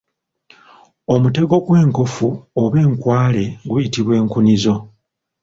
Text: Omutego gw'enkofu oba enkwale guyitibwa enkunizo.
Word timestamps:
Omutego 1.13 1.55
gw'enkofu 1.65 2.27
oba 2.61 2.77
enkwale 2.85 3.43
guyitibwa 3.69 4.13
enkunizo. 4.21 4.75